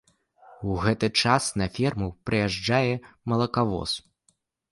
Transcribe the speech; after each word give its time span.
У 0.69 0.77
гэты 0.83 1.09
час 1.25 1.49
на 1.63 1.67
ферму 1.75 2.07
прыязджае 2.29 2.93
малакавоз. 3.33 3.91